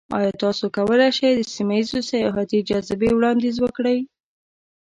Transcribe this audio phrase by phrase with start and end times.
[0.17, 3.99] ایا تاسو کولی شئ د سیمه ایزو سیاحتي جاذبې وړاندیز وکړئ؟